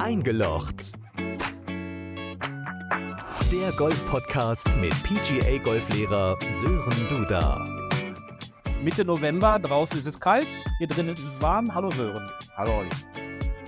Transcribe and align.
Eingelocht. 0.00 0.92
Der 3.52 3.72
Golf-Podcast 3.76 4.76
mit 4.78 4.94
PGA-Golflehrer 5.02 6.38
Sören 6.48 7.08
Duda. 7.08 7.66
Mitte 8.82 9.04
November, 9.04 9.58
draußen 9.58 9.98
ist 9.98 10.06
es 10.06 10.18
kalt, 10.18 10.48
hier 10.78 10.86
drinnen 10.88 11.14
ist 11.14 11.22
es 11.22 11.42
warm. 11.42 11.74
Hallo 11.74 11.90
Sören. 11.90 12.30
Hallo 12.56 12.78
Olli. 12.78 12.88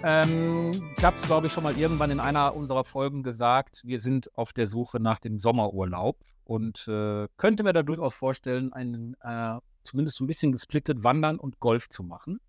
Ähm, 0.05 0.71
ich 0.97 1.05
habe 1.05 1.17
es, 1.17 1.23
glaube 1.27 1.49
ich, 1.49 1.53
schon 1.53 1.65
mal 1.65 1.77
irgendwann 1.77 2.11
in 2.11 2.19
einer 2.21 2.57
unserer 2.57 2.85
Folgen 2.85 3.23
gesagt. 3.23 3.83
Wir 3.85 4.01
sind 4.01 4.31
auf 4.37 4.55
der 4.55 4.67
Suche 4.67 5.01
nach 5.01 5.19
dem 5.19 5.39
Sommerurlaub 5.39 6.17
und 6.45 6.89
äh, 6.89 7.29
könnte 7.37 7.63
mir 7.63 7.75
da 7.75 7.83
durchaus 7.83 8.15
vorstellen, 8.15 8.73
einen 8.73 9.17
äh, 9.21 9.59
zumindest 9.85 10.17
so 10.17 10.25
ein 10.25 10.29
bisschen 10.29 10.51
gesplittet 10.53 11.05
Wandern 11.05 11.39
und 11.39 11.61
Golf 11.61 11.89
zu 11.91 12.03
machen. 12.03 12.41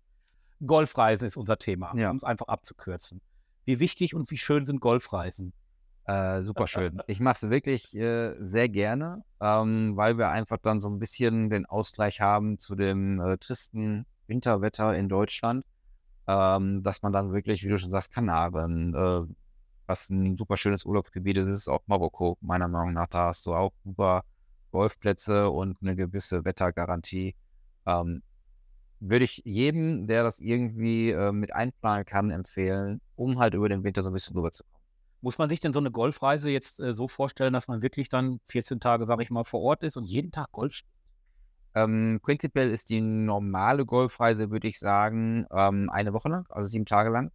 Golfreisen 0.64 1.26
ist 1.26 1.36
unser 1.36 1.58
Thema, 1.58 1.94
Ja. 1.94 2.10
um 2.10 2.16
es 2.16 2.24
einfach 2.24 2.48
abzukürzen. 2.48 3.20
Wie 3.64 3.80
wichtig 3.80 4.14
und 4.14 4.30
wie 4.30 4.36
schön 4.36 4.66
sind 4.66 4.80
Golfreisen? 4.80 5.52
Äh, 6.06 6.42
super 6.42 6.66
schön. 6.66 7.00
Ich 7.06 7.20
mache 7.20 7.46
es 7.46 7.50
wirklich 7.50 7.96
äh, 7.96 8.34
sehr 8.40 8.68
gerne, 8.68 9.24
ähm, 9.40 9.96
weil 9.96 10.18
wir 10.18 10.28
einfach 10.28 10.58
dann 10.58 10.80
so 10.80 10.88
ein 10.88 10.98
bisschen 10.98 11.48
den 11.48 11.64
Ausgleich 11.66 12.20
haben 12.20 12.58
zu 12.58 12.74
dem 12.74 13.20
äh, 13.20 13.38
tristen 13.38 14.06
Winterwetter 14.26 14.94
in 14.94 15.08
Deutschland, 15.08 15.64
ähm, 16.26 16.82
dass 16.82 17.02
man 17.02 17.12
dann 17.12 17.32
wirklich, 17.32 17.64
wie 17.64 17.68
du 17.68 17.78
schon 17.78 17.90
sagst, 17.90 18.12
Kanaren, 18.12 18.94
äh, 18.94 19.34
was 19.86 20.10
ein 20.10 20.36
super 20.36 20.56
schönes 20.56 20.84
Urlaubsgebiet 20.84 21.36
ist, 21.38 21.48
ist 21.48 21.68
auch 21.68 21.82
Marokko, 21.86 22.36
meiner 22.40 22.68
Meinung 22.68 22.94
nach. 22.94 23.08
Da 23.08 23.26
hast 23.28 23.46
du 23.46 23.54
auch 23.54 23.72
super 23.84 24.24
Golfplätze 24.72 25.50
und 25.50 25.78
eine 25.80 25.96
gewisse 25.96 26.44
Wettergarantie. 26.44 27.34
Ähm, 27.86 28.22
würde 29.00 29.24
ich 29.24 29.42
jedem, 29.44 30.06
der 30.06 30.22
das 30.22 30.38
irgendwie 30.38 31.10
äh, 31.10 31.32
mit 31.32 31.54
einplanen 31.54 32.04
kann, 32.04 32.30
empfehlen, 32.30 33.00
um 33.16 33.38
halt 33.38 33.54
über 33.54 33.68
den 33.68 33.84
Winter 33.84 34.02
so 34.02 34.10
ein 34.10 34.12
bisschen 34.12 34.36
rüberzukommen. 34.36 34.80
Muss 35.20 35.38
man 35.38 35.48
sich 35.48 35.60
denn 35.60 35.72
so 35.72 35.78
eine 35.80 35.90
Golfreise 35.90 36.50
jetzt 36.50 36.80
äh, 36.80 36.92
so 36.92 37.08
vorstellen, 37.08 37.52
dass 37.52 37.68
man 37.68 37.80
wirklich 37.82 38.08
dann 38.08 38.40
14 38.46 38.80
Tage, 38.80 39.06
sage 39.06 39.22
ich 39.22 39.30
mal, 39.30 39.44
vor 39.44 39.62
Ort 39.62 39.82
ist 39.82 39.96
und 39.96 40.04
jeden 40.04 40.30
Tag 40.32 40.52
Golf 40.52 40.74
spielt? 40.74 40.92
Ähm, 41.74 42.20
prinzipiell 42.22 42.70
ist 42.70 42.90
die 42.90 43.00
normale 43.00 43.84
Golfreise, 43.84 44.50
würde 44.50 44.68
ich 44.68 44.78
sagen, 44.78 45.46
ähm, 45.50 45.90
eine 45.90 46.12
Woche 46.12 46.28
lang, 46.28 46.46
also 46.50 46.68
sieben 46.68 46.84
Tage 46.86 47.10
lang. 47.10 47.32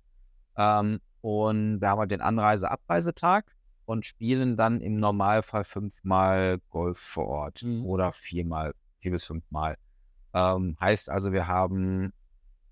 Ähm, 0.55 0.99
und 1.21 1.81
wir 1.81 1.89
haben 1.89 1.99
halt 1.99 2.11
den 2.11 2.21
Anreise-Abreisetag 2.21 3.52
und 3.86 4.05
spielen 4.05 4.55
dann 4.55 4.80
im 4.81 4.97
Normalfall 4.97 5.64
fünfmal 5.66 6.59
Golf 6.69 6.99
vor 6.99 7.27
Ort 7.27 7.64
Mhm. 7.64 7.86
oder 7.86 8.11
viermal, 8.14 8.73
vier 8.99 9.11
bis 9.11 9.25
fünfmal. 9.25 9.75
Ähm, 10.33 10.77
heißt 10.80 11.09
also, 11.09 11.31
wir 11.33 11.47
haben 11.47 12.14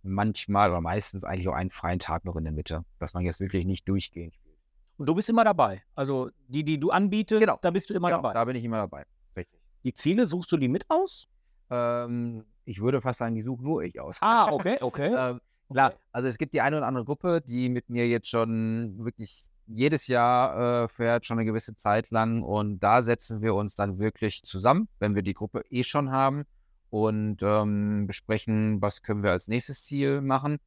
manchmal 0.07 0.71
oder 0.71 0.81
meistens 0.81 1.23
eigentlich 1.23 1.47
auch 1.47 1.53
einen 1.53 1.69
freien 1.69 1.99
Tag 1.99 2.25
noch 2.25 2.35
in 2.35 2.43
der 2.43 2.53
Mitte, 2.53 2.83
dass 2.99 3.13
man 3.13 3.23
jetzt 3.23 3.39
wirklich 3.39 3.65
nicht 3.65 3.87
durchgehend 3.87 4.33
spielt. 4.35 4.55
Und 4.97 5.07
du 5.07 5.15
bist 5.15 5.29
immer 5.29 5.43
dabei. 5.43 5.83
Also 5.95 6.29
die, 6.47 6.63
die 6.63 6.79
du 6.79 6.89
anbietest, 6.91 7.39
Genau. 7.41 7.59
da 7.61 7.71
bist 7.71 7.89
du 7.89 7.93
immer 7.93 8.09
Genau, 8.09 8.21
dabei. 8.21 8.33
Da 8.33 8.45
bin 8.45 8.55
ich 8.55 8.63
immer 8.63 8.77
dabei. 8.77 9.05
Richtig. 9.35 9.59
Die 9.83 9.93
Ziele 9.93 10.27
suchst 10.27 10.51
du 10.51 10.57
die 10.57 10.67
mit 10.67 10.85
aus? 10.89 11.27
Ähm, 11.69 12.45
ich 12.65 12.81
würde 12.81 13.01
fast 13.01 13.19
sagen, 13.19 13.35
die 13.35 13.41
suche 13.41 13.61
nur 13.63 13.83
ich 13.83 13.99
aus. 13.99 14.17
Ah, 14.21 14.47
okay, 14.51 14.77
okay. 14.81 15.13
Ähm, 15.15 15.41
klar, 15.69 15.93
also 16.11 16.27
es 16.27 16.37
gibt 16.37 16.53
die 16.53 16.61
eine 16.61 16.77
oder 16.77 16.87
andere 16.87 17.05
Gruppe, 17.05 17.41
die 17.41 17.69
mit 17.69 17.89
mir 17.89 18.07
jetzt 18.07 18.29
schon 18.29 18.97
wirklich 19.03 19.45
jedes 19.67 20.07
Jahr 20.07 20.83
äh, 20.85 20.87
fährt, 20.87 21.25
schon 21.25 21.37
eine 21.37 21.45
gewisse 21.45 21.75
Zeit 21.75 22.09
lang. 22.09 22.41
Und 22.41 22.79
da 22.79 23.03
setzen 23.03 23.41
wir 23.41 23.53
uns 23.53 23.75
dann 23.75 23.99
wirklich 23.99 24.41
zusammen, 24.43 24.87
wenn 24.99 25.13
wir 25.13 25.21
die 25.23 25.33
Gruppe 25.33 25.63
eh 25.69 25.83
schon 25.83 26.11
haben 26.11 26.45
und 26.89 27.37
ähm, 27.41 28.07
besprechen, 28.07 28.81
was 28.81 29.01
können 29.01 29.23
wir 29.23 29.31
als 29.31 29.47
nächstes 29.47 29.83
Ziel 29.83 30.21
machen. 30.21 30.57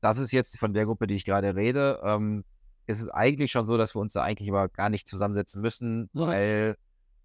Das 0.00 0.18
ist 0.18 0.32
jetzt 0.32 0.58
von 0.58 0.74
der 0.74 0.84
Gruppe, 0.84 1.06
die 1.06 1.14
ich 1.14 1.24
gerade 1.24 1.54
rede. 1.54 2.00
Ähm, 2.04 2.44
ist 2.86 3.00
es 3.00 3.08
eigentlich 3.08 3.50
schon 3.52 3.66
so, 3.66 3.76
dass 3.78 3.94
wir 3.94 4.00
uns 4.00 4.12
da 4.12 4.22
eigentlich 4.22 4.50
aber 4.50 4.68
gar 4.68 4.90
nicht 4.90 5.08
zusammensetzen 5.08 5.62
müssen, 5.62 6.10
Ja. 6.12 6.26
weil 6.26 6.76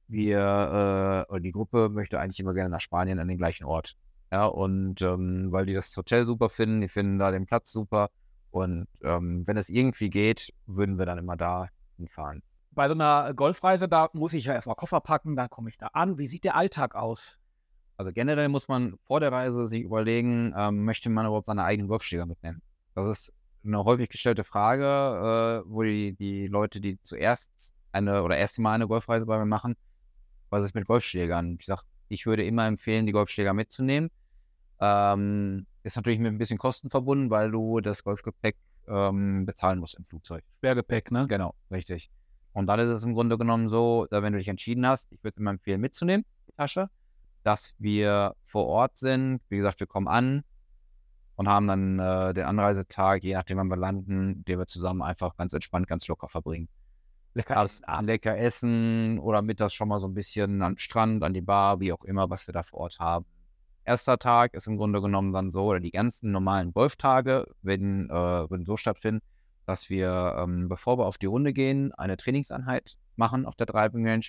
wir, 0.07 1.25
äh, 1.27 1.31
oder 1.31 1.39
die 1.41 1.51
Gruppe 1.51 1.89
möchte 1.89 2.19
eigentlich 2.19 2.39
immer 2.39 2.53
gerne 2.53 2.69
nach 2.69 2.81
Spanien 2.81 3.19
an 3.19 3.27
den 3.27 3.37
gleichen 3.37 3.65
Ort. 3.65 3.95
Ja, 4.31 4.45
und 4.45 5.01
ähm, 5.01 5.51
weil 5.51 5.65
die 5.65 5.73
das 5.73 5.95
Hotel 5.97 6.25
super 6.25 6.49
finden, 6.49 6.81
die 6.81 6.87
finden 6.87 7.19
da 7.19 7.31
den 7.31 7.45
Platz 7.45 7.71
super. 7.71 8.09
Und 8.51 8.87
ähm, 9.03 9.45
wenn 9.45 9.57
es 9.57 9.69
irgendwie 9.69 10.09
geht, 10.09 10.53
würden 10.65 10.97
wir 10.97 11.05
dann 11.05 11.17
immer 11.17 11.35
da 11.35 11.67
hinfahren. 11.97 12.41
Bei 12.71 12.87
so 12.87 12.93
einer 12.93 13.33
Golfreise, 13.33 13.87
da 13.87 14.09
muss 14.13 14.33
ich 14.33 14.45
ja 14.45 14.53
erstmal 14.53 14.75
Koffer 14.75 15.01
packen, 15.01 15.35
dann 15.35 15.49
komme 15.49 15.69
ich 15.69 15.77
da 15.77 15.87
an. 15.87 16.17
Wie 16.17 16.27
sieht 16.27 16.43
der 16.43 16.55
Alltag 16.55 16.95
aus? 16.95 17.39
Also 17.99 18.13
generell 18.13 18.47
muss 18.47 18.69
man 18.69 18.97
vor 19.07 19.19
der 19.19 19.33
Reise 19.33 19.67
sich 19.67 19.81
überlegen, 19.81 20.53
ähm, 20.55 20.85
möchte 20.85 21.09
man 21.09 21.25
überhaupt 21.25 21.47
seine 21.47 21.65
eigenen 21.65 21.89
Golfschläger 21.89 22.25
mitnehmen? 22.25 22.61
Das 22.95 23.05
ist 23.07 23.33
eine 23.65 23.83
häufig 23.83 24.07
gestellte 24.07 24.45
Frage, 24.45 24.85
äh, 25.65 25.69
wo 25.69 25.83
die, 25.83 26.13
die 26.13 26.47
Leute, 26.47 26.79
die 26.79 26.97
zuerst 27.01 27.51
eine 27.91 28.23
oder 28.23 28.37
erste 28.37 28.61
Mal 28.61 28.75
eine 28.75 28.87
Golfreise 28.87 29.25
bei 29.25 29.37
mir 29.37 29.45
machen, 29.45 29.75
was 30.49 30.63
ist 30.63 30.75
mit 30.75 30.87
Golfschlägern? 30.87 31.57
Ich 31.59 31.65
sage, 31.65 31.81
ich 32.07 32.25
würde 32.25 32.45
immer 32.45 32.65
empfehlen, 32.67 33.05
die 33.05 33.11
Golfschläger 33.11 33.53
mitzunehmen. 33.53 34.11
Ähm, 34.79 35.67
ist 35.83 35.97
natürlich 35.97 36.19
mit 36.19 36.31
ein 36.31 36.37
bisschen 36.37 36.57
Kosten 36.57 36.89
verbunden, 36.89 37.29
weil 37.29 37.51
du 37.51 37.81
das 37.81 38.05
Golfgepäck 38.05 38.55
ähm, 38.87 39.45
bezahlen 39.45 39.77
musst 39.77 39.95
im 39.95 40.05
Flugzeug. 40.05 40.45
Schwergepäck, 40.61 41.11
ne? 41.11 41.27
Genau, 41.27 41.53
richtig. 41.69 42.09
Und 42.53 42.67
dann 42.67 42.79
ist 42.79 42.91
es 42.91 43.03
im 43.03 43.13
Grunde 43.13 43.37
genommen 43.37 43.67
so, 43.67 44.07
da 44.09 44.23
wenn 44.23 44.31
du 44.31 44.39
dich 44.39 44.47
entschieden 44.47 44.87
hast, 44.87 45.11
ich 45.11 45.21
würde 45.21 45.41
immer 45.41 45.51
empfehlen, 45.51 45.81
mitzunehmen, 45.81 46.23
die 46.47 46.53
Tasche, 46.53 46.89
dass 47.43 47.75
wir 47.79 48.35
vor 48.43 48.67
Ort 48.67 48.97
sind. 48.97 49.41
Wie 49.49 49.57
gesagt, 49.57 49.79
wir 49.79 49.87
kommen 49.87 50.07
an 50.07 50.43
und 51.35 51.47
haben 51.47 51.67
dann 51.67 51.99
äh, 51.99 52.33
den 52.33 52.45
Anreisetag, 52.45 53.23
je 53.23 53.33
nachdem, 53.33 53.57
wann 53.57 53.69
wir 53.69 53.77
landen, 53.77 54.43
den 54.45 54.59
wir 54.59 54.67
zusammen 54.67 55.01
einfach 55.01 55.37
ganz 55.37 55.53
entspannt, 55.53 55.87
ganz 55.87 56.07
locker 56.07 56.27
verbringen. 56.27 56.67
Lecker 57.33 57.57
Alles 57.57 57.81
lecker 58.01 58.37
essen 58.37 59.19
oder 59.19 59.41
mittags 59.41 59.73
schon 59.73 59.87
mal 59.87 60.01
so 60.01 60.07
ein 60.07 60.13
bisschen 60.13 60.61
am 60.61 60.77
Strand, 60.77 61.23
an 61.23 61.33
die 61.33 61.41
Bar, 61.41 61.79
wie 61.79 61.93
auch 61.93 62.03
immer, 62.03 62.29
was 62.29 62.47
wir 62.47 62.53
da 62.53 62.63
vor 62.63 62.81
Ort 62.81 62.99
haben. 62.99 63.25
Erster 63.85 64.19
Tag 64.19 64.53
ist 64.53 64.67
im 64.67 64.77
Grunde 64.77 65.01
genommen 65.01 65.31
dann 65.31 65.51
so, 65.51 65.63
oder 65.63 65.79
die 65.79 65.91
ganzen 65.91 66.31
normalen 66.31 66.73
Golftage 66.73 67.47
werden, 67.61 68.09
äh, 68.09 68.49
würden 68.49 68.65
so 68.65 68.77
stattfinden, 68.77 69.21
dass 69.65 69.89
wir, 69.89 70.35
ähm, 70.39 70.67
bevor 70.67 70.97
wir 70.97 71.05
auf 71.05 71.17
die 71.17 71.27
Runde 71.27 71.53
gehen, 71.53 71.93
eine 71.93 72.17
Trainingseinheit 72.17 72.95
machen 73.15 73.45
auf 73.45 73.55
der 73.55 73.67
Driving 73.67 74.07
Range. 74.07 74.25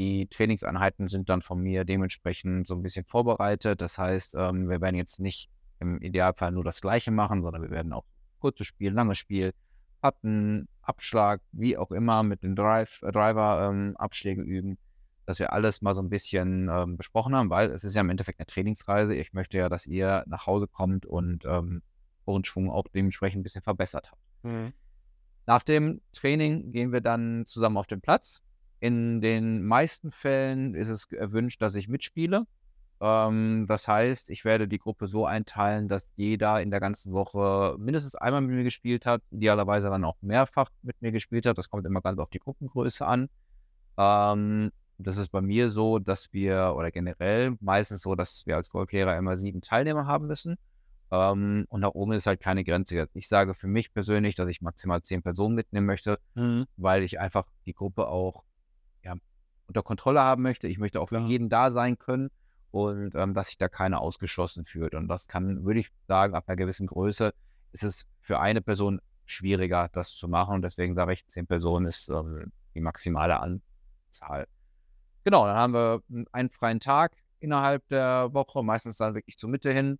Die 0.00 0.28
Trainingseinheiten 0.28 1.08
sind 1.08 1.28
dann 1.28 1.42
von 1.42 1.60
mir 1.60 1.84
dementsprechend 1.84 2.66
so 2.66 2.74
ein 2.74 2.82
bisschen 2.82 3.04
vorbereitet. 3.04 3.82
Das 3.82 3.98
heißt, 3.98 4.34
ähm, 4.34 4.70
wir 4.70 4.80
werden 4.80 4.96
jetzt 4.96 5.20
nicht 5.20 5.50
im 5.78 6.00
Idealfall 6.00 6.52
nur 6.52 6.64
das 6.64 6.80
Gleiche 6.80 7.10
machen, 7.10 7.42
sondern 7.42 7.60
wir 7.60 7.70
werden 7.70 7.92
auch 7.92 8.06
kurzes 8.38 8.66
Spiel, 8.66 8.94
langes 8.94 9.18
Spiel, 9.18 9.52
Putten, 10.00 10.68
Abschlag, 10.80 11.42
wie 11.52 11.76
auch 11.76 11.90
immer, 11.90 12.22
mit 12.22 12.42
den 12.42 12.56
Drive, 12.56 13.02
äh, 13.02 13.12
Driver 13.12 13.68
ähm, 13.68 13.94
üben, 14.42 14.78
dass 15.26 15.38
wir 15.38 15.52
alles 15.52 15.82
mal 15.82 15.94
so 15.94 16.00
ein 16.00 16.08
bisschen 16.08 16.70
ähm, 16.72 16.96
besprochen 16.96 17.34
haben, 17.34 17.50
weil 17.50 17.70
es 17.70 17.84
ist 17.84 17.94
ja 17.94 18.00
im 18.00 18.08
Endeffekt 18.08 18.40
eine 18.40 18.46
Trainingsreise. 18.46 19.14
Ich 19.14 19.34
möchte 19.34 19.58
ja, 19.58 19.68
dass 19.68 19.86
ihr 19.86 20.24
nach 20.26 20.46
Hause 20.46 20.66
kommt 20.66 21.04
und 21.04 21.44
ähm, 21.44 21.82
euren 22.24 22.46
Schwung 22.46 22.70
auch 22.70 22.86
dementsprechend 22.94 23.40
ein 23.40 23.42
bisschen 23.42 23.60
verbessert 23.60 24.10
habt. 24.10 24.22
Mhm. 24.44 24.72
Nach 25.44 25.62
dem 25.62 26.00
Training 26.14 26.72
gehen 26.72 26.90
wir 26.90 27.02
dann 27.02 27.44
zusammen 27.44 27.76
auf 27.76 27.86
den 27.86 28.00
Platz. 28.00 28.42
In 28.80 29.20
den 29.20 29.64
meisten 29.64 30.10
Fällen 30.10 30.74
ist 30.74 30.88
es 30.88 31.10
erwünscht, 31.12 31.60
dass 31.62 31.74
ich 31.74 31.88
mitspiele. 31.88 32.46
Ähm, 33.00 33.66
das 33.68 33.88
heißt, 33.88 34.30
ich 34.30 34.44
werde 34.44 34.68
die 34.68 34.78
Gruppe 34.78 35.06
so 35.08 35.26
einteilen, 35.26 35.88
dass 35.88 36.06
jeder 36.16 36.60
in 36.60 36.70
der 36.70 36.80
ganzen 36.80 37.12
Woche 37.12 37.76
mindestens 37.78 38.14
einmal 38.14 38.40
mit 38.40 38.56
mir 38.56 38.64
gespielt 38.64 39.06
hat, 39.06 39.22
idealerweise 39.30 39.88
dann 39.90 40.04
auch 40.04 40.16
mehrfach 40.20 40.70
mit 40.82 41.00
mir 41.00 41.12
gespielt 41.12 41.46
hat. 41.46 41.58
Das 41.58 41.70
kommt 41.70 41.86
immer 41.86 42.00
ganz 42.00 42.18
auf 42.18 42.30
die 42.30 42.38
Gruppengröße 42.38 43.06
an. 43.06 43.28
Ähm, 43.98 44.70
das 44.98 45.16
ist 45.16 45.28
bei 45.30 45.40
mir 45.40 45.70
so, 45.70 45.98
dass 45.98 46.32
wir, 46.32 46.74
oder 46.76 46.90
generell 46.90 47.56
meistens 47.60 48.02
so, 48.02 48.14
dass 48.14 48.44
wir 48.46 48.56
als 48.56 48.70
Golflehrer 48.70 49.16
immer 49.16 49.38
sieben 49.38 49.62
Teilnehmer 49.62 50.06
haben 50.06 50.26
müssen. 50.26 50.56
Ähm, 51.10 51.64
und 51.68 51.80
nach 51.80 51.90
oben 51.94 52.12
ist 52.12 52.26
halt 52.26 52.40
keine 52.40 52.64
Grenze. 52.64 53.08
Ich 53.14 53.28
sage 53.28 53.54
für 53.54 53.66
mich 53.66 53.92
persönlich, 53.92 54.34
dass 54.34 54.48
ich 54.48 54.60
maximal 54.60 55.02
zehn 55.02 55.22
Personen 55.22 55.54
mitnehmen 55.54 55.86
möchte, 55.86 56.18
Mhm. 56.34 56.66
weil 56.76 57.02
ich 57.02 57.18
einfach 57.18 57.46
die 57.66 57.72
Gruppe 57.72 58.08
auch 58.08 58.44
unter 59.70 59.82
Kontrolle 59.82 60.20
haben 60.20 60.42
möchte. 60.42 60.66
Ich 60.66 60.78
möchte 60.78 61.00
auch 61.00 61.08
für 61.08 61.16
Klar. 61.16 61.28
jeden 61.28 61.48
da 61.48 61.70
sein 61.70 61.96
können 61.96 62.30
und 62.72 63.14
ähm, 63.14 63.34
dass 63.34 63.48
sich 63.48 63.58
da 63.58 63.68
keiner 63.68 64.00
ausgeschlossen 64.00 64.64
fühlt. 64.64 64.94
Und 64.94 65.08
das 65.08 65.28
kann, 65.28 65.64
würde 65.64 65.80
ich 65.80 65.90
sagen, 66.08 66.34
ab 66.34 66.44
einer 66.48 66.56
gewissen 66.56 66.88
Größe 66.88 67.32
ist 67.72 67.84
es 67.84 68.04
für 68.20 68.40
eine 68.40 68.62
Person 68.62 69.00
schwieriger, 69.26 69.88
das 69.92 70.10
zu 70.10 70.26
machen. 70.26 70.56
Und 70.56 70.62
deswegen 70.62 70.94
sage 70.94 71.12
ich, 71.12 71.26
zehn 71.28 71.46
Personen 71.46 71.86
ist 71.86 72.08
ähm, 72.08 72.52
die 72.74 72.80
maximale 72.80 73.38
Anzahl. 73.38 74.48
Genau, 75.22 75.46
dann 75.46 75.56
haben 75.56 75.72
wir 75.72 76.02
einen 76.32 76.50
freien 76.50 76.80
Tag 76.80 77.12
innerhalb 77.38 77.86
der 77.88 78.30
Woche, 78.32 78.64
meistens 78.64 78.96
dann 78.96 79.14
wirklich 79.14 79.38
zur 79.38 79.50
Mitte 79.50 79.72
hin. 79.72 79.98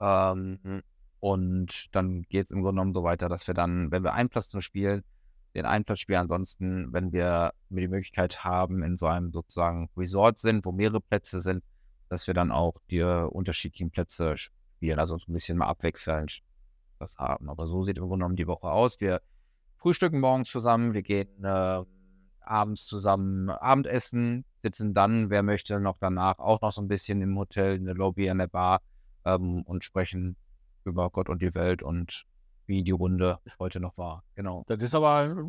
Ähm, 0.00 0.82
und 1.20 1.94
dann 1.94 2.22
geht 2.24 2.44
es 2.44 2.50
im 2.50 2.58
Grunde 2.58 2.80
genommen 2.80 2.92
so 2.92 3.02
weiter, 3.04 3.30
dass 3.30 3.46
wir 3.46 3.54
dann, 3.54 3.90
wenn 3.90 4.04
wir 4.04 4.12
einen 4.12 4.28
Platz 4.28 4.52
nur 4.52 4.60
spielen, 4.60 5.02
den 5.56 5.66
einen 5.66 5.84
Platz 5.84 6.00
spielen. 6.00 6.20
Ansonsten, 6.20 6.92
wenn 6.92 7.12
wir 7.12 7.52
die 7.70 7.88
Möglichkeit 7.88 8.44
haben, 8.44 8.82
in 8.82 8.96
so 8.96 9.06
einem 9.06 9.32
sozusagen 9.32 9.90
Resort 9.96 10.38
sind, 10.38 10.64
wo 10.64 10.72
mehrere 10.72 11.00
Plätze 11.00 11.40
sind, 11.40 11.64
dass 12.08 12.26
wir 12.28 12.34
dann 12.34 12.52
auch 12.52 12.74
die 12.90 12.98
äh, 12.98 13.24
unterschiedlichen 13.24 13.90
Plätze 13.90 14.36
spielen, 14.36 14.98
also 15.00 15.18
so 15.18 15.24
ein 15.28 15.32
bisschen 15.32 15.58
mal 15.58 15.66
abwechselnd. 15.66 16.42
Golfplatz 16.96 17.18
haben. 17.18 17.48
Aber 17.48 17.66
so 17.66 17.84
sieht 17.84 17.98
im 17.98 18.04
Grunde 18.04 18.24
genommen 18.24 18.36
die 18.36 18.46
Woche 18.46 18.68
aus. 18.68 19.00
Wir 19.00 19.20
frühstücken 19.76 20.20
morgens 20.20 20.50
zusammen, 20.50 20.94
wir 20.94 21.02
gehen 21.02 21.44
äh, 21.44 21.82
abends 22.40 22.86
zusammen 22.86 23.50
Abendessen, 23.50 24.44
sitzen 24.62 24.94
dann, 24.94 25.30
wer 25.30 25.42
möchte, 25.42 25.80
noch 25.80 25.98
danach 26.00 26.38
auch 26.38 26.60
noch 26.60 26.72
so 26.72 26.80
ein 26.80 26.88
bisschen 26.88 27.20
im 27.22 27.36
Hotel, 27.38 27.76
in 27.76 27.84
der 27.84 27.94
Lobby, 27.94 28.30
an 28.30 28.38
der 28.38 28.46
Bar 28.46 28.80
ähm, 29.24 29.62
und 29.62 29.84
sprechen 29.84 30.36
über 30.84 31.10
Gott 31.10 31.28
und 31.28 31.42
die 31.42 31.54
Welt 31.54 31.82
und 31.82 32.24
wie 32.66 32.82
die 32.82 32.90
Runde 32.92 33.38
heute 33.58 33.80
noch 33.80 33.96
war. 33.96 34.24
Genau. 34.34 34.64
Das 34.66 34.82
ist 34.82 34.94
aber, 34.94 35.48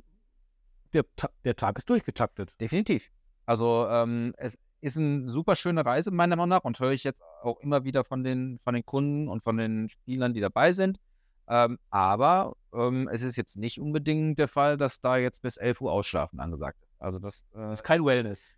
der, 0.93 1.03
der 1.43 1.55
Tag 1.55 1.77
ist 1.77 1.89
durchgetaktet. 1.89 2.59
Definitiv. 2.59 3.09
Also 3.45 3.87
ähm, 3.89 4.33
es 4.37 4.57
ist 4.81 4.97
eine 4.97 5.31
super 5.31 5.55
schöne 5.55 5.85
Reise, 5.85 6.11
meiner 6.11 6.35
Meinung 6.35 6.49
nach, 6.49 6.63
und 6.63 6.79
höre 6.79 6.91
ich 6.91 7.03
jetzt 7.03 7.21
auch 7.41 7.59
immer 7.59 7.83
wieder 7.83 8.03
von 8.03 8.23
den, 8.23 8.59
von 8.59 8.73
den 8.73 8.85
Kunden 8.85 9.27
und 9.27 9.43
von 9.43 9.57
den 9.57 9.89
Spielern, 9.89 10.33
die 10.33 10.41
dabei 10.41 10.73
sind. 10.73 10.99
Ähm, 11.49 11.79
aber 11.89 12.55
ähm, 12.73 13.07
es 13.11 13.21
ist 13.21 13.37
jetzt 13.37 13.55
nicht 13.57 13.79
unbedingt 13.79 14.37
der 14.37 14.47
Fall, 14.49 14.77
dass 14.77 14.99
da 14.99 15.17
jetzt 15.17 15.41
bis 15.41 15.57
11 15.57 15.81
Uhr 15.81 15.91
Ausschlafen 15.91 16.39
angesagt 16.39 16.77
ist. 16.83 17.01
Also 17.01 17.19
das 17.19 17.43
äh, 17.53 17.59
Das 17.59 17.79
ist 17.79 17.83
kein 17.83 18.03
Wellness. 18.03 18.57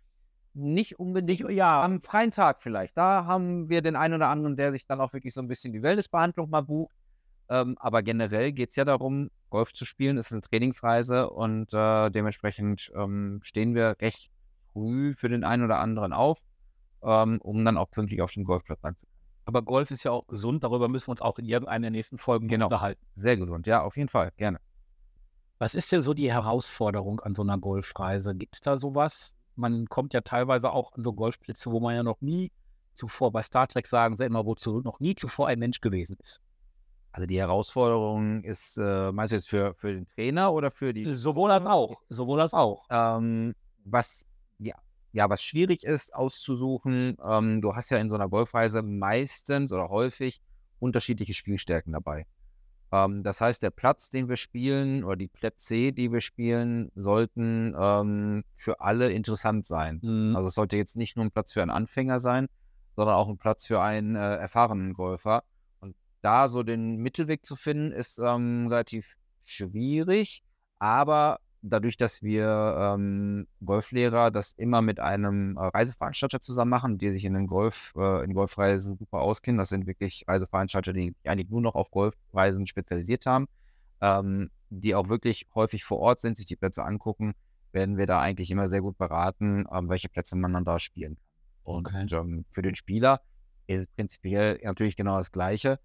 nicht 0.54 0.98
unbedingt, 0.98 1.48
ja, 1.50 1.82
am 1.82 2.02
freien 2.02 2.32
Tag 2.32 2.60
vielleicht. 2.60 2.96
Da 2.96 3.24
haben 3.24 3.68
wir 3.68 3.80
den 3.82 3.94
einen 3.94 4.14
oder 4.14 4.28
anderen, 4.28 4.56
der 4.56 4.72
sich 4.72 4.86
dann 4.86 5.00
auch 5.00 5.12
wirklich 5.12 5.32
so 5.34 5.40
ein 5.40 5.46
bisschen 5.46 5.72
die 5.72 5.82
Wellnessbehandlung 5.82 6.50
mal 6.50 6.62
bucht. 6.62 6.94
Ähm, 7.50 7.76
aber 7.80 8.02
generell 8.04 8.52
geht 8.52 8.70
es 8.70 8.76
ja 8.76 8.84
darum, 8.84 9.28
Golf 9.50 9.72
zu 9.72 9.84
spielen. 9.84 10.18
Es 10.18 10.26
ist 10.26 10.32
eine 10.34 10.42
Trainingsreise 10.42 11.28
und 11.28 11.74
äh, 11.74 12.08
dementsprechend 12.10 12.92
ähm, 12.94 13.40
stehen 13.42 13.74
wir 13.74 13.96
recht 14.00 14.30
früh 14.72 15.14
für 15.14 15.28
den 15.28 15.42
einen 15.42 15.64
oder 15.64 15.80
anderen 15.80 16.12
auf, 16.12 16.40
ähm, 17.02 17.40
um 17.42 17.64
dann 17.64 17.76
auch 17.76 17.90
pünktlich 17.90 18.22
auf 18.22 18.30
den 18.32 18.44
Golfplatz 18.44 18.80
sein 18.82 18.94
zu 18.94 19.00
können. 19.00 19.10
Aber 19.46 19.62
Golf 19.62 19.90
ist 19.90 20.04
ja 20.04 20.12
auch 20.12 20.28
gesund, 20.28 20.62
darüber 20.62 20.86
müssen 20.86 21.08
wir 21.08 21.12
uns 21.12 21.22
auch 21.22 21.40
in 21.40 21.44
irgendeiner 21.44 21.82
der 21.82 21.90
nächsten 21.90 22.18
Folgen 22.18 22.46
Genau. 22.46 22.66
unterhalten. 22.66 23.04
Sehr 23.16 23.36
gesund, 23.36 23.66
ja, 23.66 23.82
auf 23.82 23.96
jeden 23.96 24.08
Fall, 24.08 24.30
gerne. 24.36 24.60
Was 25.58 25.74
ist 25.74 25.90
denn 25.90 26.02
so 26.02 26.14
die 26.14 26.32
Herausforderung 26.32 27.18
an 27.20 27.34
so 27.34 27.42
einer 27.42 27.58
Golfreise? 27.58 28.36
Gibt 28.36 28.54
es 28.54 28.60
da 28.60 28.76
sowas? 28.76 29.34
Man 29.56 29.86
kommt 29.86 30.14
ja 30.14 30.20
teilweise 30.20 30.70
auch 30.70 30.92
an 30.92 31.02
so 31.02 31.12
Golfplätze, 31.12 31.72
wo 31.72 31.80
man 31.80 31.96
ja 31.96 32.04
noch 32.04 32.20
nie 32.20 32.52
zuvor, 32.94 33.32
bei 33.32 33.42
Star 33.42 33.66
Trek 33.66 33.88
sagen 33.88 34.16
sie 34.16 34.24
immer, 34.24 34.46
wozu 34.46 34.80
noch 34.82 35.00
nie 35.00 35.16
zuvor 35.16 35.48
ein 35.48 35.58
Mensch 35.58 35.80
gewesen 35.80 36.16
ist. 36.20 36.40
Also 37.12 37.26
die 37.26 37.38
Herausforderung 37.38 38.44
ist, 38.44 38.78
äh, 38.78 39.10
meinst 39.12 39.32
du 39.32 39.36
jetzt 39.36 39.48
für, 39.48 39.74
für 39.74 39.92
den 39.92 40.06
Trainer 40.06 40.52
oder 40.52 40.70
für 40.70 40.94
die 40.94 41.12
Sowohl 41.12 41.50
als 41.50 41.66
auch. 41.66 42.00
Sowohl 42.08 42.40
als 42.40 42.54
auch. 42.54 42.86
ähm, 42.90 43.54
was 43.84 44.26
ja, 44.58 44.76
ja, 45.12 45.28
was 45.28 45.42
schwierig 45.42 45.82
ist 45.84 46.14
auszusuchen, 46.14 47.16
ähm, 47.24 47.60
du 47.60 47.74
hast 47.74 47.90
ja 47.90 47.98
in 47.98 48.08
so 48.08 48.14
einer 48.14 48.28
Golfreise 48.28 48.82
meistens 48.82 49.72
oder 49.72 49.88
häufig 49.88 50.40
unterschiedliche 50.78 51.34
Spielstärken 51.34 51.92
dabei. 51.92 52.26
Ähm, 52.92 53.22
das 53.22 53.40
heißt, 53.40 53.62
der 53.62 53.70
Platz, 53.70 54.10
den 54.10 54.28
wir 54.28 54.36
spielen, 54.36 55.04
oder 55.04 55.16
die 55.16 55.28
Plätze, 55.28 55.92
die 55.92 56.12
wir 56.12 56.20
spielen, 56.20 56.90
sollten 56.94 57.74
ähm, 57.78 58.44
für 58.54 58.80
alle 58.80 59.10
interessant 59.10 59.66
sein. 59.66 60.00
Mhm. 60.02 60.36
Also 60.36 60.48
es 60.48 60.54
sollte 60.54 60.76
jetzt 60.76 60.96
nicht 60.96 61.16
nur 61.16 61.24
ein 61.24 61.30
Platz 61.30 61.52
für 61.52 61.62
einen 61.62 61.70
Anfänger 61.70 62.20
sein, 62.20 62.48
sondern 62.96 63.16
auch 63.16 63.28
ein 63.28 63.38
Platz 63.38 63.66
für 63.66 63.80
einen 63.80 64.16
äh, 64.16 64.36
erfahrenen 64.36 64.92
Golfer. 64.94 65.42
Da 66.22 66.48
so 66.48 66.62
den 66.62 66.96
Mittelweg 66.96 67.44
zu 67.46 67.56
finden, 67.56 67.92
ist 67.92 68.18
ähm, 68.18 68.66
relativ 68.68 69.16
schwierig. 69.44 70.42
Aber 70.78 71.40
dadurch, 71.62 71.96
dass 71.96 72.22
wir 72.22 72.94
ähm, 72.94 73.46
Golflehrer 73.64 74.30
das 74.30 74.52
immer 74.52 74.82
mit 74.82 75.00
einem 75.00 75.56
äh, 75.56 75.60
Reiseveranstalter 75.66 76.40
zusammen 76.40 76.70
machen, 76.70 76.98
die 76.98 77.10
sich 77.10 77.24
in 77.24 77.34
den 77.34 77.46
Golf, 77.46 77.92
äh, 77.96 78.24
in 78.24 78.34
Golfreisen 78.34 78.96
super 78.96 79.18
auskennen, 79.20 79.58
das 79.58 79.68
sind 79.70 79.86
wirklich 79.86 80.24
Reiseveranstalter, 80.26 80.92
die 80.92 81.08
sich 81.08 81.30
eigentlich 81.30 81.50
nur 81.50 81.60
noch 81.60 81.74
auf 81.74 81.90
Golfreisen 81.90 82.66
spezialisiert 82.66 83.26
haben, 83.26 83.46
ähm, 84.00 84.50
die 84.70 84.94
auch 84.94 85.08
wirklich 85.08 85.46
häufig 85.54 85.84
vor 85.84 85.98
Ort 85.98 86.20
sind, 86.20 86.36
sich 86.36 86.46
die 86.46 86.56
Plätze 86.56 86.84
angucken, 86.84 87.34
werden 87.72 87.96
wir 87.98 88.06
da 88.06 88.20
eigentlich 88.20 88.50
immer 88.50 88.68
sehr 88.68 88.80
gut 88.80 88.96
beraten, 88.98 89.66
ähm, 89.72 89.88
welche 89.88 90.08
Plätze 90.08 90.36
man 90.36 90.52
dann 90.52 90.64
da 90.64 90.78
spielen 90.78 91.16
kann. 91.16 91.24
Und 91.62 91.86
Okay. 91.86 92.06
ähm, 92.12 92.44
für 92.50 92.62
den 92.62 92.74
Spieler 92.74 93.20
ist 93.66 93.80
es 93.80 93.86
prinzipiell 93.88 94.58
natürlich 94.62 94.96
genau 94.96 95.18
das 95.18 95.30
Gleiche. 95.30 95.78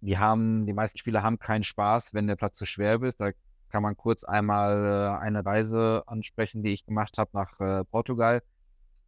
Die 0.00 0.18
haben, 0.18 0.66
die 0.66 0.72
meisten 0.72 0.98
Spieler 0.98 1.22
haben 1.22 1.38
keinen 1.38 1.64
Spaß, 1.64 2.14
wenn 2.14 2.26
der 2.26 2.36
Platz 2.36 2.56
zu 2.56 2.66
schwer 2.66 3.00
wird. 3.00 3.20
Da 3.20 3.30
kann 3.68 3.82
man 3.82 3.96
kurz 3.96 4.24
einmal 4.24 4.84
äh, 4.84 5.22
eine 5.22 5.44
Reise 5.44 6.02
ansprechen, 6.06 6.62
die 6.62 6.72
ich 6.72 6.86
gemacht 6.86 7.18
habe 7.18 7.30
nach 7.34 7.60
äh, 7.60 7.84
Portugal. 7.84 8.42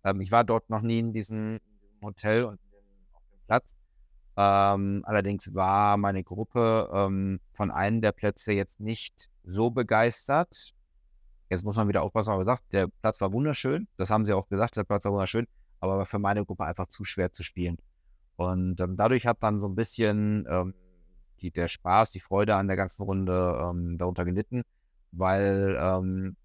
Ähm, 0.05 0.21
ich 0.21 0.31
war 0.31 0.45
dort 0.45 0.71
noch 0.71 0.83
nie 0.83 0.99
in 0.99 1.13
diesem, 1.13 1.61
Hotel 2.03 2.45
und 2.45 2.59
auf 3.13 3.23
dem 3.31 3.47
Platz. 3.47 3.75
Ähm, 4.37 5.03
allerdings 5.07 5.55
war 5.55 5.97
meine 5.97 6.25
Gruppe 6.25 6.91
ähm, 6.93 7.41
von 7.53 7.71
einem 7.71 8.01
der 8.01 8.13
Plätze 8.13 8.53
jetzt 8.53 8.81
nicht 8.81 9.29
so 9.45 9.71
begeistert. 9.71 10.75
Jetzt 11.51 11.65
muss 11.65 11.77
man 11.77 11.89
wieder 11.89 12.03
aufpassen, 12.03 12.31
aber 12.31 12.41
gesagt, 12.41 12.73
der 12.73 12.89
Platz 13.03 13.21
war 13.21 13.33
wunderschön. 13.33 13.89
Das 13.97 14.11
haben 14.11 14.25
sie 14.25 14.33
auch 14.33 14.49
gesagt, 14.49 14.77
der 14.77 14.85
Platz 14.85 15.05
war 15.05 15.13
wunderschön, 15.13 15.47
aber 15.81 15.99
war 15.99 16.07
für 16.07 16.19
meine 16.19 16.45
Gruppe 16.45 16.65
einfach 16.65 16.87
zu 16.87 17.05
schwer 17.05 17.33
zu 17.33 17.43
spielen. 17.43 17.79
Und 18.37 18.81
ähm, 18.81 18.97
dadurch 18.97 19.27
hat 19.27 19.43
dann 19.43 19.61
so 19.61 19.69
ein 19.69 19.75
bisschen 19.75 20.47
ähm, 20.49 20.75
die, 21.43 21.51
der 21.51 21.69
Spaß, 21.69 22.11
die 22.11 22.21
Freude 22.21 22.57
an 22.57 22.69
der 22.69 22.77
ganzen 22.77 23.03
Runde 23.03 23.61
ähm, 23.63 23.99
darunter 23.99 24.25
gelitten, 24.25 24.63
weil 25.11 25.77
ähm, 25.81 26.37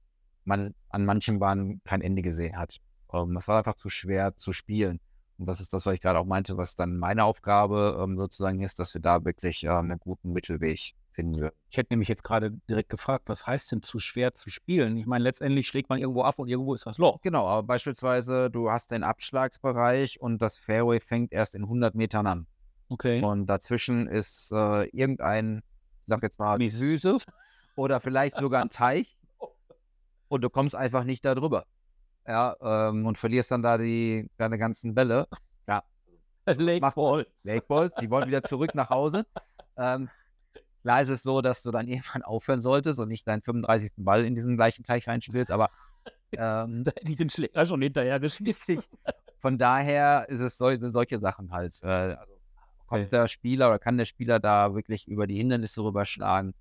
man 0.44 0.74
an 0.90 1.06
manchen 1.06 1.40
Bahnen 1.40 1.82
kein 1.84 2.02
Ende 2.02 2.22
gesehen 2.22 2.58
hat. 2.58 2.78
Ähm, 3.14 3.34
das 3.34 3.48
war 3.48 3.60
einfach 3.60 3.76
zu 3.76 3.90
schwer 3.90 4.36
zu 4.36 4.54
spielen. 4.54 5.00
Und 5.38 5.46
das 5.46 5.62
ist 5.62 5.74
das, 5.74 5.86
was 5.86 5.94
ich 5.94 6.02
gerade 6.02 6.20
auch 6.20 6.26
meinte, 6.26 6.58
was 6.58 6.76
dann 6.76 6.98
meine 6.98 7.24
Aufgabe 7.24 8.00
ähm, 8.02 8.18
sozusagen 8.18 8.60
ist, 8.60 8.80
dass 8.80 8.94
wir 8.94 9.02
da 9.02 9.24
wirklich 9.24 9.64
ähm, 9.64 9.70
einen 9.72 10.00
guten 10.00 10.34
Mittelweg 10.34 10.96
finden 11.12 11.40
würden. 11.40 11.56
Ich 11.70 11.78
hätte 11.78 11.94
nämlich 11.94 12.08
jetzt 12.08 12.24
gerade 12.24 12.52
direkt 12.70 12.90
gefragt, 12.90 13.26
was 13.28 13.46
heißt 13.46 13.72
denn 13.72 13.82
zu 13.82 14.00
schwer 14.00 14.34
zu 14.34 14.50
spielen? 14.50 14.98
Ich 14.98 15.06
meine, 15.06 15.24
letztendlich 15.24 15.68
schlägt 15.68 15.90
man 15.90 16.00
irgendwo 16.00 16.24
ab 16.24 16.40
und 16.40 16.48
irgendwo 16.48 16.74
ist 16.74 16.86
das 16.86 16.98
Loch. 16.98 17.22
Genau, 17.22 17.48
aber 17.48 17.64
beispielsweise, 17.64 18.50
du 18.50 18.72
hast 18.72 18.92
den 18.92 19.04
Abschlagsbereich 19.04 20.20
und 20.20 20.42
das 20.42 20.58
Fairway 20.58 21.00
fängt 21.00 21.34
erst 21.34 21.56
in 21.56 21.64
100 21.64 21.94
Metern 21.96 22.26
an. 22.28 22.48
Okay. 22.90 23.22
Und 23.24 23.46
dazwischen 23.48 24.08
ist 24.08 24.52
äh, 24.52 24.86
irgendein, 24.90 25.58
ich 25.58 26.06
sag 26.08 26.24
jetzt 26.24 26.40
mal, 26.40 26.60
Süße 26.62 27.18
oder 27.76 28.00
vielleicht 28.00 28.38
sogar 28.38 28.62
ein 28.62 28.70
Teich. 28.72 29.18
Und 30.30 30.42
du 30.42 30.50
kommst 30.50 30.76
einfach 30.76 31.04
nicht 31.04 31.24
da 31.26 31.36
drüber. 31.36 31.66
Ja, 32.28 32.56
ähm, 32.62 33.06
und 33.06 33.18
verlierst 33.18 33.52
dann 33.52 33.62
da 33.62 33.78
die, 33.78 34.30
deine 34.38 34.58
ganzen 34.58 34.94
Bälle. 34.94 35.28
Lake 36.46 36.80
macht- 36.82 36.96
Balls. 36.96 37.44
Lake 37.44 37.66
Balls, 37.68 37.94
die 37.96 38.10
wollen 38.10 38.28
wieder 38.28 38.42
zurück 38.44 38.74
nach 38.74 38.90
Hause. 38.90 39.26
Ähm, 39.76 40.10
klar 40.82 41.02
ist 41.02 41.10
es 41.10 41.22
so, 41.24 41.42
dass 41.42 41.62
du 41.62 41.72
dann 41.72 41.88
irgendwann 41.88 42.24
aufhören 42.24 42.62
solltest 42.62 43.00
und 43.00 43.10
nicht 43.10 43.28
deinen 43.28 43.42
35. 43.42 43.92
Ball 43.98 44.24
in 44.24 44.34
diesen 44.34 44.56
gleichen 44.56 44.84
Teich 44.86 45.08
reinspielst, 45.10 45.52
aber 45.52 45.70
ähm, 46.32 46.86
Da 46.86 46.92
hätte 46.96 47.10
ich 47.12 47.18
den 47.18 47.30
Schläger 47.30 47.66
schon 47.66 47.82
hinterher 47.82 48.20
geschmissen. 48.22 48.82
von 49.40 49.58
daher 49.58 50.30
ist 50.30 50.40
es 50.40 50.58
sol 50.58 50.80
sind 50.80 50.94
solche 50.94 51.20
Sachen 51.20 51.52
halt. 51.52 51.82
Äh, 51.84 51.88
also 51.88 52.34
kommt 52.88 53.12
der 53.12 53.28
Spieler 53.28 53.68
oder 53.68 53.80
kann 53.80 53.98
der 53.98 54.06
Spieler 54.06 54.40
da 54.40 54.74
wirklich 54.74 55.08
über 55.08 55.28
die 55.28 55.38
Hindernisse 55.38 55.84
rüberschlagen? 55.84 56.54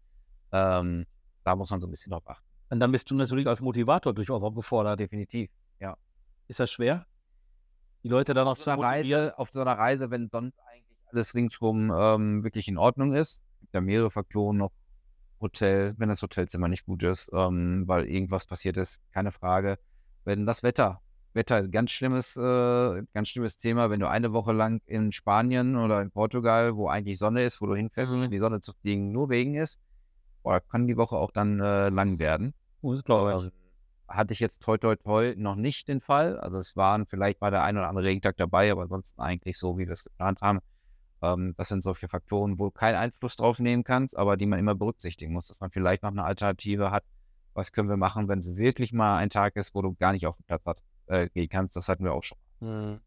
Ähm, 0.52 1.06
da 1.44 1.56
muss 1.56 1.70
man 1.70 1.80
so 1.80 1.86
ein 1.86 1.90
bisschen 1.90 2.12
drauf 2.12 2.28
achten. 2.28 2.44
Und 2.68 2.80
dann 2.80 2.92
bist 2.92 3.10
du 3.10 3.14
natürlich 3.14 3.46
als 3.46 3.60
Motivator 3.60 4.12
durchaus 4.12 4.42
auch 4.42 4.54
gefordert. 4.54 5.00
Definitiv. 5.00 5.50
Ist 6.48 6.60
das 6.60 6.70
schwer? 6.70 7.06
Die 8.04 8.08
Leute 8.08 8.32
dann 8.34 8.46
auf 8.46 8.58
Auf 8.58 8.64
so 8.64 8.70
einer 8.70 8.82
Reise, 8.82 9.38
auf 9.38 9.50
so 9.50 9.60
einer 9.60 9.76
Reise, 9.76 10.10
wenn 10.10 10.28
sonst 10.30 10.58
eigentlich 10.60 10.98
alles 11.06 11.34
ringsrum 11.34 11.92
ähm, 11.94 12.44
wirklich 12.44 12.68
in 12.68 12.78
Ordnung 12.78 13.14
ist, 13.14 13.40
gibt 13.60 13.74
ja 13.74 13.80
mehrere 13.80 14.10
Faktoren 14.10 14.58
noch. 14.58 14.72
Hotel, 15.38 15.94
wenn 15.98 16.08
das 16.08 16.22
Hotelzimmer 16.22 16.66
nicht 16.66 16.86
gut 16.86 17.02
ist, 17.02 17.30
ähm, 17.34 17.84
weil 17.86 18.06
irgendwas 18.06 18.46
passiert 18.46 18.78
ist, 18.78 19.00
keine 19.12 19.32
Frage. 19.32 19.78
Wenn 20.24 20.46
das 20.46 20.62
Wetter, 20.62 21.02
Wetter 21.36 21.58
ist 21.58 21.66
ein 21.66 21.70
ganz 21.70 21.90
schlimmes, 21.92 22.36
äh, 22.36 23.02
ganz 23.12 23.28
schlimmes 23.28 23.58
Thema, 23.58 23.90
wenn 23.90 24.00
du 24.00 24.08
eine 24.08 24.32
Woche 24.32 24.52
lang 24.52 24.80
in 24.86 25.12
Spanien 25.12 25.76
oder 25.76 26.00
in 26.00 26.10
Portugal, 26.10 26.76
wo 26.76 26.88
eigentlich 26.88 27.18
Sonne 27.18 27.42
ist, 27.42 27.60
wo 27.60 27.66
du 27.66 27.76
hinfährst, 27.76 28.12
in 28.12 28.30
die 28.30 28.38
Sonne 28.38 28.60
zu 28.60 28.72
fliegen, 28.72 29.12
nur 29.12 29.30
Regen 29.30 29.54
ist, 29.54 29.80
boah, 30.42 30.60
kann 30.60 30.88
die 30.88 30.96
Woche 30.96 31.16
auch 31.16 31.30
dann 31.30 31.60
äh, 31.60 31.90
lang 31.90 32.18
werden. 32.18 32.54
Oh, 32.80 32.92
das 32.92 33.04
glaube 33.04 33.36
ich. 33.36 33.52
Hatte 34.08 34.32
ich 34.32 34.40
jetzt 34.40 34.62
toi 34.62 34.78
toi 34.78 34.94
toi 34.96 35.34
noch 35.36 35.56
nicht 35.56 35.88
den 35.88 36.00
Fall. 36.00 36.38
Also 36.38 36.58
es 36.58 36.76
waren 36.76 37.06
vielleicht 37.06 37.40
mal 37.40 37.50
der 37.50 37.64
ein 37.64 37.76
oder 37.76 37.88
andere 37.88 38.06
Regentag 38.06 38.36
dabei, 38.36 38.70
aber 38.70 38.82
ansonsten 38.82 39.20
eigentlich 39.20 39.58
so, 39.58 39.78
wie 39.78 39.86
wir 39.86 39.92
es 39.92 40.04
geplant 40.04 40.40
haben. 40.40 40.60
Ähm, 41.22 41.54
das 41.58 41.68
sind 41.68 41.82
solche 41.82 42.08
Faktoren, 42.08 42.58
wo 42.58 42.66
du 42.66 42.70
keinen 42.70 42.94
Einfluss 42.94 43.36
drauf 43.36 43.58
nehmen 43.58 43.84
kannst, 43.84 44.16
aber 44.16 44.36
die 44.36 44.46
man 44.46 44.58
immer 44.58 44.74
berücksichtigen 44.74 45.32
muss, 45.32 45.48
dass 45.48 45.60
man 45.60 45.70
vielleicht 45.70 46.02
noch 46.02 46.12
eine 46.12 46.24
Alternative 46.24 46.92
hat. 46.92 47.04
Was 47.52 47.72
können 47.72 47.88
wir 47.88 47.96
machen, 47.96 48.28
wenn 48.28 48.38
es 48.38 48.56
wirklich 48.56 48.92
mal 48.92 49.18
ein 49.18 49.28
Tag 49.28 49.56
ist, 49.56 49.74
wo 49.74 49.82
du 49.82 49.94
gar 49.94 50.12
nicht 50.12 50.26
auf 50.26 50.36
den 50.36 50.44
Platz 50.44 50.64
hat, 50.66 50.78
äh, 51.06 51.28
gehen 51.28 51.48
kannst? 51.48 51.76
Das 51.76 51.88
hatten 51.88 52.04
wir 52.04 52.12
auch 52.12 52.24
schon. 52.24 52.38
Hm. 52.60 53.00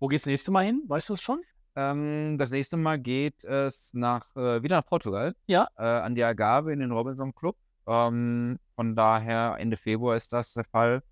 Wo 0.00 0.08
geht's 0.08 0.26
nächste 0.26 0.50
Mal 0.50 0.64
hin? 0.64 0.82
Weißt 0.88 1.08
du 1.08 1.14
es 1.14 1.22
schon? 1.22 1.42
Ähm, 1.74 2.36
das 2.38 2.50
nächste 2.50 2.76
Mal 2.76 2.98
geht 2.98 3.44
es 3.44 3.94
nach, 3.94 4.34
äh, 4.36 4.62
wieder 4.62 4.76
nach 4.76 4.86
Portugal. 4.86 5.34
Ja. 5.46 5.68
Äh, 5.76 5.84
an 5.84 6.14
die 6.14 6.24
Agave 6.24 6.72
in 6.72 6.80
den 6.80 6.92
Robinson 6.92 7.34
Club. 7.34 7.56
Ähm, 7.86 8.58
von 8.74 8.94
daher 8.94 9.56
Ende 9.58 9.76
Februar 9.76 10.16
ist 10.16 10.32
das 10.32 10.52
der 10.54 10.64
Fall. 10.64 11.02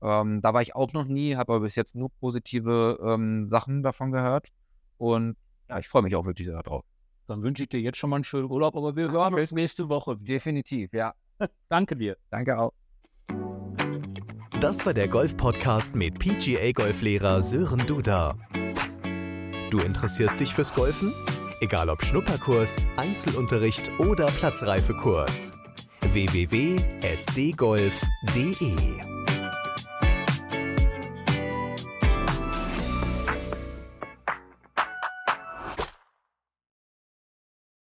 Ähm, 0.00 0.40
da 0.40 0.54
war 0.54 0.62
ich 0.62 0.74
auch 0.74 0.92
noch 0.92 1.04
nie, 1.04 1.36
habe 1.36 1.52
aber 1.54 1.64
bis 1.64 1.74
jetzt 1.74 1.94
nur 1.94 2.10
positive 2.20 2.98
ähm, 3.02 3.48
Sachen 3.50 3.82
davon 3.82 4.12
gehört. 4.12 4.48
Und 4.96 5.36
ja, 5.68 5.78
ich 5.78 5.88
freue 5.88 6.02
mich 6.02 6.14
auch 6.16 6.24
wirklich 6.24 6.46
sehr 6.46 6.62
drauf. 6.62 6.84
Dann 7.26 7.42
wünsche 7.42 7.64
ich 7.64 7.68
dir 7.68 7.80
jetzt 7.80 7.98
schon 7.98 8.10
mal 8.10 8.16
einen 8.16 8.24
schönen 8.24 8.50
Urlaub, 8.50 8.76
aber 8.76 8.96
wir 8.96 9.10
hören 9.10 9.34
uns 9.34 9.52
nächste 9.52 9.88
Woche. 9.88 10.16
Definitiv, 10.16 10.92
ja. 10.92 11.14
Danke 11.68 11.96
dir. 11.96 12.16
Danke 12.30 12.58
auch. 12.58 12.72
Das 14.60 14.84
war 14.84 14.92
der 14.92 15.06
Golf-Podcast 15.06 15.94
mit 15.94 16.18
PGA-Golflehrer 16.18 17.42
Sören 17.42 17.86
Duda. 17.86 18.34
Du 19.70 19.78
interessierst 19.78 20.40
dich 20.40 20.52
fürs 20.52 20.74
Golfen? 20.74 21.14
Egal 21.60 21.88
ob 21.88 22.04
Schnupperkurs, 22.04 22.84
Einzelunterricht 22.96 23.92
oder 24.00 24.26
Platzreifekurs. 24.26 25.52
www.sdgolf.de 26.12 29.07